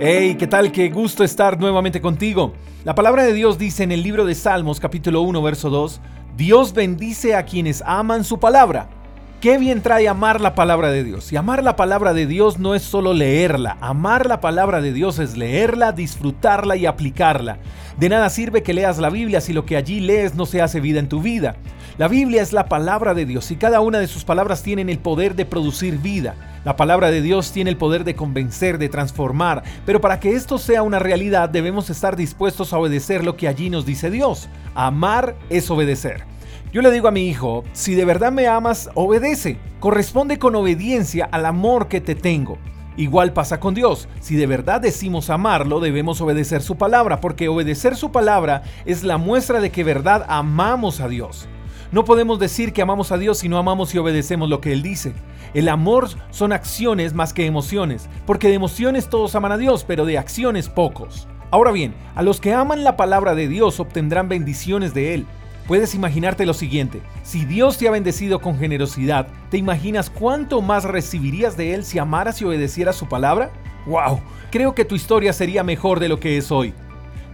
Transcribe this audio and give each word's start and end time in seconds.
Hey, 0.00 0.36
¿qué 0.38 0.46
tal? 0.46 0.70
Qué 0.70 0.90
gusto 0.90 1.24
estar 1.24 1.58
nuevamente 1.58 2.00
contigo. 2.00 2.52
La 2.84 2.94
palabra 2.94 3.24
de 3.24 3.32
Dios 3.32 3.58
dice 3.58 3.82
en 3.82 3.90
el 3.90 4.04
libro 4.04 4.24
de 4.24 4.36
Salmos 4.36 4.78
capítulo 4.78 5.22
1 5.22 5.42
verso 5.42 5.70
2, 5.70 6.00
Dios 6.36 6.72
bendice 6.72 7.34
a 7.34 7.44
quienes 7.44 7.82
aman 7.84 8.22
su 8.22 8.38
palabra. 8.38 8.88
Qué 9.40 9.58
bien 9.58 9.82
trae 9.82 10.06
amar 10.06 10.40
la 10.40 10.54
palabra 10.54 10.90
de 10.90 11.02
Dios. 11.02 11.32
Y 11.32 11.36
amar 11.36 11.64
la 11.64 11.74
palabra 11.74 12.14
de 12.14 12.26
Dios 12.26 12.60
no 12.60 12.76
es 12.76 12.82
solo 12.82 13.12
leerla. 13.12 13.76
Amar 13.80 14.26
la 14.26 14.40
palabra 14.40 14.80
de 14.80 14.92
Dios 14.92 15.18
es 15.18 15.36
leerla, 15.36 15.90
disfrutarla 15.90 16.76
y 16.76 16.86
aplicarla. 16.86 17.58
De 17.98 18.08
nada 18.08 18.30
sirve 18.30 18.62
que 18.62 18.74
leas 18.74 18.98
la 18.98 19.10
Biblia 19.10 19.40
si 19.40 19.52
lo 19.52 19.66
que 19.66 19.76
allí 19.76 19.98
lees 19.98 20.36
no 20.36 20.46
se 20.46 20.62
hace 20.62 20.80
vida 20.80 21.00
en 21.00 21.08
tu 21.08 21.20
vida. 21.20 21.56
La 21.96 22.06
Biblia 22.06 22.42
es 22.42 22.52
la 22.52 22.66
palabra 22.68 23.12
de 23.12 23.26
Dios 23.26 23.50
y 23.50 23.56
cada 23.56 23.80
una 23.80 23.98
de 23.98 24.06
sus 24.06 24.24
palabras 24.24 24.62
tienen 24.62 24.88
el 24.88 25.00
poder 25.00 25.34
de 25.34 25.44
producir 25.44 25.98
vida. 25.98 26.36
La 26.64 26.76
palabra 26.76 27.10
de 27.10 27.22
Dios 27.22 27.50
tiene 27.50 27.70
el 27.70 27.76
poder 27.76 28.04
de 28.04 28.14
convencer, 28.14 28.78
de 28.78 28.88
transformar, 28.88 29.64
pero 29.84 30.00
para 30.00 30.20
que 30.20 30.34
esto 30.34 30.58
sea 30.58 30.84
una 30.84 31.00
realidad 31.00 31.48
debemos 31.48 31.90
estar 31.90 32.14
dispuestos 32.14 32.72
a 32.72 32.78
obedecer 32.78 33.24
lo 33.24 33.36
que 33.36 33.48
allí 33.48 33.68
nos 33.68 33.84
dice 33.84 34.12
Dios. 34.12 34.48
Amar 34.76 35.34
es 35.50 35.68
obedecer. 35.68 36.22
Yo 36.72 36.82
le 36.82 36.92
digo 36.92 37.08
a 37.08 37.12
mi 37.12 37.26
hijo, 37.26 37.64
si 37.72 37.96
de 37.96 38.04
verdad 38.04 38.30
me 38.30 38.46
amas, 38.46 38.90
obedece. 38.94 39.58
Corresponde 39.80 40.38
con 40.38 40.54
obediencia 40.54 41.28
al 41.32 41.46
amor 41.46 41.88
que 41.88 42.00
te 42.00 42.14
tengo. 42.14 42.58
Igual 42.98 43.32
pasa 43.32 43.60
con 43.60 43.74
Dios. 43.74 44.08
Si 44.18 44.34
de 44.34 44.48
verdad 44.48 44.80
decimos 44.80 45.30
amarlo, 45.30 45.78
debemos 45.78 46.20
obedecer 46.20 46.62
su 46.62 46.76
palabra, 46.76 47.20
porque 47.20 47.46
obedecer 47.46 47.94
su 47.94 48.10
palabra 48.10 48.64
es 48.86 49.04
la 49.04 49.18
muestra 49.18 49.60
de 49.60 49.70
que 49.70 49.84
verdad 49.84 50.26
amamos 50.28 50.98
a 51.00 51.06
Dios. 51.06 51.48
No 51.92 52.04
podemos 52.04 52.40
decir 52.40 52.72
que 52.72 52.82
amamos 52.82 53.12
a 53.12 53.16
Dios 53.16 53.38
si 53.38 53.48
no 53.48 53.56
amamos 53.56 53.94
y 53.94 53.98
obedecemos 53.98 54.48
lo 54.48 54.60
que 54.60 54.72
Él 54.72 54.82
dice. 54.82 55.14
El 55.54 55.68
amor 55.68 56.08
son 56.30 56.52
acciones 56.52 57.14
más 57.14 57.32
que 57.32 57.46
emociones, 57.46 58.10
porque 58.26 58.48
de 58.48 58.54
emociones 58.54 59.08
todos 59.08 59.36
aman 59.36 59.52
a 59.52 59.58
Dios, 59.58 59.84
pero 59.86 60.04
de 60.04 60.18
acciones 60.18 60.68
pocos. 60.68 61.28
Ahora 61.52 61.70
bien, 61.70 61.94
a 62.16 62.22
los 62.24 62.40
que 62.40 62.52
aman 62.52 62.82
la 62.82 62.96
palabra 62.96 63.36
de 63.36 63.46
Dios 63.46 63.78
obtendrán 63.78 64.28
bendiciones 64.28 64.92
de 64.92 65.14
Él. 65.14 65.26
Puedes 65.68 65.94
imaginarte 65.94 66.46
lo 66.46 66.54
siguiente, 66.54 67.02
si 67.22 67.44
Dios 67.44 67.76
te 67.76 67.86
ha 67.86 67.90
bendecido 67.90 68.40
con 68.40 68.58
generosidad, 68.58 69.28
¿te 69.50 69.58
imaginas 69.58 70.08
cuánto 70.08 70.62
más 70.62 70.84
recibirías 70.84 71.58
de 71.58 71.74
Él 71.74 71.84
si 71.84 71.98
amaras 71.98 72.40
y 72.40 72.46
obedecieras 72.46 72.96
su 72.96 73.06
palabra? 73.06 73.50
¡Wow! 73.84 74.18
Creo 74.50 74.74
que 74.74 74.86
tu 74.86 74.94
historia 74.94 75.34
sería 75.34 75.62
mejor 75.62 76.00
de 76.00 76.08
lo 76.08 76.18
que 76.20 76.38
es 76.38 76.50
hoy. 76.50 76.72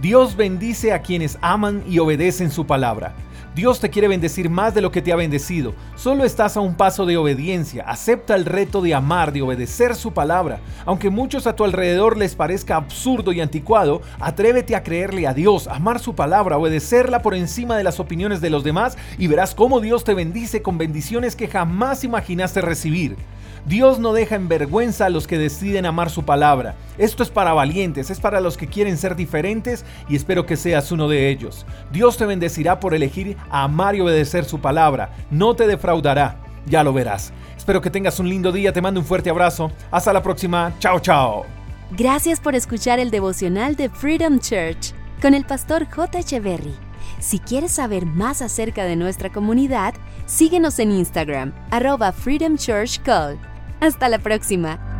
Dios 0.00 0.34
bendice 0.34 0.94
a 0.94 1.02
quienes 1.02 1.36
aman 1.42 1.84
y 1.86 1.98
obedecen 1.98 2.50
su 2.50 2.66
palabra. 2.66 3.14
Dios 3.54 3.80
te 3.80 3.90
quiere 3.90 4.08
bendecir 4.08 4.48
más 4.48 4.74
de 4.74 4.80
lo 4.80 4.90
que 4.90 5.02
te 5.02 5.12
ha 5.12 5.16
bendecido. 5.16 5.74
Solo 5.94 6.24
estás 6.24 6.56
a 6.56 6.60
un 6.60 6.74
paso 6.74 7.04
de 7.04 7.18
obediencia. 7.18 7.84
Acepta 7.86 8.34
el 8.34 8.46
reto 8.46 8.80
de 8.80 8.94
amar, 8.94 9.30
de 9.30 9.42
obedecer 9.42 9.94
su 9.94 10.12
palabra. 10.12 10.60
Aunque 10.86 11.10
muchos 11.10 11.46
a 11.46 11.54
tu 11.54 11.64
alrededor 11.64 12.16
les 12.16 12.34
parezca 12.34 12.76
absurdo 12.76 13.30
y 13.30 13.42
anticuado, 13.42 14.00
atrévete 14.20 14.74
a 14.74 14.82
creerle 14.82 15.26
a 15.26 15.34
Dios, 15.34 15.68
amar 15.68 16.00
su 16.00 16.14
palabra, 16.14 16.56
obedecerla 16.56 17.20
por 17.20 17.34
encima 17.34 17.76
de 17.76 17.84
las 17.84 18.00
opiniones 18.00 18.40
de 18.40 18.48
los 18.48 18.64
demás 18.64 18.96
y 19.18 19.26
verás 19.26 19.54
cómo 19.54 19.80
Dios 19.80 20.04
te 20.04 20.14
bendice 20.14 20.62
con 20.62 20.78
bendiciones 20.78 21.36
que 21.36 21.48
jamás 21.48 22.04
imaginaste 22.04 22.62
recibir. 22.62 23.16
Dios 23.64 24.00
no 24.00 24.12
deja 24.12 24.34
en 24.34 24.48
vergüenza 24.48 25.06
a 25.06 25.10
los 25.10 25.28
que 25.28 25.38
deciden 25.38 25.86
amar 25.86 26.10
su 26.10 26.24
palabra. 26.24 26.74
Esto 26.98 27.22
es 27.22 27.30
para 27.30 27.52
valientes, 27.52 28.10
es 28.10 28.18
para 28.18 28.40
los 28.40 28.56
que 28.56 28.66
quieren 28.66 28.96
ser 28.96 29.14
diferentes 29.14 29.84
y 30.08 30.16
espero 30.16 30.46
que 30.46 30.56
seas 30.56 30.90
uno 30.90 31.08
de 31.08 31.28
ellos. 31.28 31.64
Dios 31.92 32.16
te 32.16 32.26
bendecirá 32.26 32.80
por 32.80 32.92
elegir 32.92 33.36
amar 33.50 33.94
y 33.94 34.00
obedecer 34.00 34.44
su 34.44 34.60
palabra. 34.60 35.12
No 35.30 35.54
te 35.54 35.68
defraudará, 35.68 36.38
ya 36.66 36.82
lo 36.82 36.92
verás. 36.92 37.32
Espero 37.56 37.80
que 37.80 37.90
tengas 37.90 38.18
un 38.18 38.28
lindo 38.28 38.50
día, 38.50 38.72
te 38.72 38.82
mando 38.82 38.98
un 38.98 39.06
fuerte 39.06 39.30
abrazo. 39.30 39.70
Hasta 39.92 40.12
la 40.12 40.22
próxima, 40.22 40.74
chao 40.80 40.98
chao. 40.98 41.46
Gracias 41.92 42.40
por 42.40 42.56
escuchar 42.56 42.98
el 42.98 43.10
devocional 43.10 43.76
de 43.76 43.88
Freedom 43.90 44.40
Church 44.40 44.92
con 45.20 45.34
el 45.34 45.44
pastor 45.44 45.86
J. 45.88 46.18
Echeverry. 46.18 46.74
Si 47.20 47.38
quieres 47.38 47.70
saber 47.70 48.06
más 48.06 48.42
acerca 48.42 48.84
de 48.84 48.96
nuestra 48.96 49.30
comunidad, 49.30 49.94
síguenos 50.26 50.80
en 50.80 50.90
Instagram, 50.90 51.52
arroba 51.70 52.10
Freedom 52.10 52.56
Church 52.56 53.00
Call. 53.02 53.38
Hasta 53.82 54.08
la 54.08 54.20
próxima. 54.20 54.91